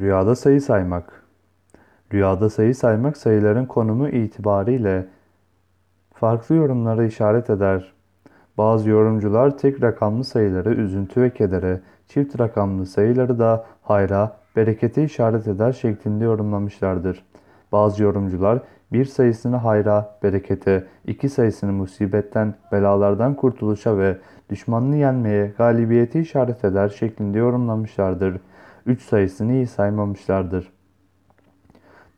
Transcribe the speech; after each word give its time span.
Rüyada 0.00 0.36
sayı 0.36 0.60
saymak. 0.60 1.22
Rüyada 2.12 2.50
sayı 2.50 2.74
saymak 2.74 3.16
sayıların 3.16 3.66
konumu 3.66 4.08
itibariyle 4.08 5.06
farklı 6.14 6.54
yorumlara 6.54 7.04
işaret 7.04 7.50
eder. 7.50 7.92
Bazı 8.58 8.90
yorumcular 8.90 9.58
tek 9.58 9.82
rakamlı 9.82 10.24
sayıları 10.24 10.74
üzüntü 10.74 11.22
ve 11.22 11.30
kedere, 11.30 11.80
çift 12.08 12.40
rakamlı 12.40 12.86
sayıları 12.86 13.38
da 13.38 13.66
hayra, 13.82 14.36
berekete 14.56 15.04
işaret 15.04 15.48
eder 15.48 15.72
şeklinde 15.72 16.24
yorumlamışlardır. 16.24 17.24
Bazı 17.72 18.02
yorumcular 18.02 18.58
bir 18.92 19.04
sayısını 19.04 19.56
hayra, 19.56 20.18
berekete, 20.22 20.84
iki 21.06 21.28
sayısını 21.28 21.72
musibetten, 21.72 22.54
belalardan 22.72 23.34
kurtuluşa 23.34 23.98
ve 23.98 24.18
düşmanını 24.50 24.96
yenmeye, 24.96 25.52
galibiyete 25.58 26.20
işaret 26.20 26.64
eder 26.64 26.88
şeklinde 26.88 27.38
yorumlamışlardır. 27.38 28.40
Üç 28.88 29.02
sayısını 29.02 29.52
iyi 29.52 29.66
saymamışlardır. 29.66 30.72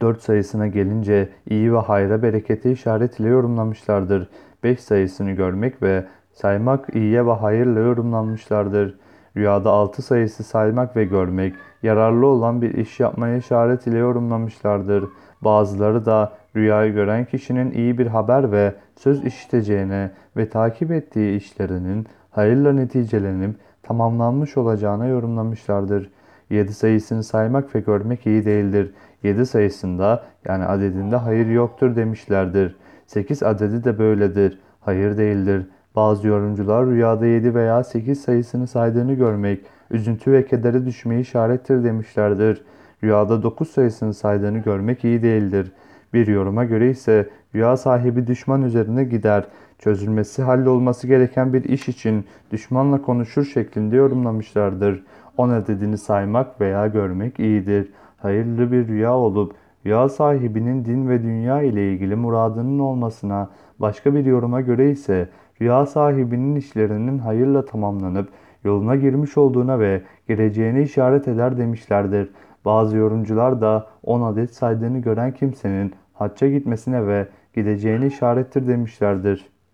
4 0.02 0.22
sayısına 0.22 0.66
gelince 0.66 1.28
iyi 1.48 1.74
ve 1.74 1.78
hayra 1.78 2.22
berekete 2.22 2.72
işaret 2.72 3.20
ile 3.20 3.28
yorumlamışlardır. 3.28 4.28
5 4.62 4.80
sayısını 4.80 5.30
görmek 5.30 5.82
ve 5.82 6.06
saymak 6.32 6.94
iyiye 6.94 7.26
ve 7.26 7.32
hayırla 7.32 7.80
yorumlanmışlardır. 7.80 8.98
Rüyada 9.36 9.70
6 9.70 10.02
sayısı 10.02 10.44
saymak 10.44 10.96
ve 10.96 11.04
görmek 11.04 11.54
yararlı 11.82 12.26
olan 12.26 12.62
bir 12.62 12.74
iş 12.74 13.00
yapmaya 13.00 13.36
işaret 13.36 13.86
ile 13.86 13.98
yorumlamışlardır. 13.98 15.04
Bazıları 15.40 16.06
da 16.06 16.32
rüyayı 16.56 16.92
gören 16.92 17.24
kişinin 17.24 17.70
iyi 17.70 17.98
bir 17.98 18.06
haber 18.06 18.52
ve 18.52 18.74
söz 18.96 19.24
işiteceğine 19.24 20.10
ve 20.36 20.48
takip 20.48 20.90
ettiği 20.92 21.36
işlerinin 21.36 22.06
hayırla 22.30 22.72
neticelenip 22.72 23.56
tamamlanmış 23.82 24.56
olacağına 24.56 25.06
yorumlamışlardır. 25.06 26.10
7 26.50 26.74
sayısını 26.74 27.24
saymak 27.24 27.74
ve 27.74 27.80
görmek 27.80 28.26
iyi 28.26 28.44
değildir. 28.44 28.94
7 29.22 29.46
sayısında 29.46 30.24
yani 30.48 30.64
adedinde 30.64 31.16
hayır 31.16 31.46
yoktur 31.46 31.96
demişlerdir. 31.96 32.76
8 33.06 33.42
adedi 33.42 33.84
de 33.84 33.98
böyledir. 33.98 34.58
Hayır 34.80 35.16
değildir. 35.16 35.66
Bazı 35.96 36.28
yorumcular 36.28 36.86
rüyada 36.86 37.26
7 37.26 37.54
veya 37.54 37.84
8 37.84 38.20
sayısını 38.22 38.66
saydığını 38.66 39.14
görmek, 39.14 39.60
üzüntü 39.90 40.32
ve 40.32 40.46
kedere 40.46 40.86
düşmeyi 40.86 41.20
işarettir 41.20 41.84
demişlerdir. 41.84 42.62
Rüyada 43.04 43.42
9 43.42 43.70
sayısını 43.70 44.14
saydığını 44.14 44.58
görmek 44.58 45.04
iyi 45.04 45.22
değildir. 45.22 45.72
Bir 46.14 46.26
yoruma 46.26 46.64
göre 46.64 46.90
ise 46.90 47.28
rüya 47.54 47.76
sahibi 47.76 48.26
düşman 48.26 48.62
üzerine 48.62 49.04
gider. 49.04 49.44
Çözülmesi 49.78 50.42
hallolması 50.42 51.06
gereken 51.06 51.52
bir 51.52 51.64
iş 51.64 51.88
için 51.88 52.24
düşmanla 52.52 53.02
konuşur 53.02 53.44
şeklinde 53.44 53.96
yorumlamışlardır. 53.96 55.02
10 55.40 55.50
adedini 55.50 55.98
saymak 55.98 56.60
veya 56.60 56.86
görmek 56.86 57.40
iyidir. 57.40 57.92
Hayırlı 58.16 58.72
bir 58.72 58.88
rüya 58.88 59.16
olup 59.16 59.54
rüya 59.86 60.08
sahibinin 60.08 60.84
din 60.84 61.08
ve 61.08 61.22
dünya 61.22 61.62
ile 61.62 61.92
ilgili 61.92 62.16
muradının 62.16 62.78
olmasına, 62.78 63.50
başka 63.78 64.14
bir 64.14 64.24
yoruma 64.24 64.60
göre 64.60 64.90
ise 64.90 65.28
rüya 65.60 65.86
sahibinin 65.86 66.56
işlerinin 66.56 67.18
hayırla 67.18 67.64
tamamlanıp 67.64 68.28
yoluna 68.64 68.96
girmiş 68.96 69.38
olduğuna 69.38 69.80
ve 69.80 70.02
gireceğine 70.28 70.82
işaret 70.82 71.28
eder 71.28 71.58
demişlerdir. 71.58 72.30
Bazı 72.64 72.96
yorumcular 72.96 73.60
da 73.60 73.86
10 74.02 74.22
adet 74.22 74.54
saydığını 74.54 74.98
gören 74.98 75.32
kimsenin 75.32 75.92
hacca 76.14 76.48
gitmesine 76.48 77.06
ve 77.06 77.28
gideceğine 77.54 78.06
işarettir 78.06 78.68
demişlerdir. 78.68 79.48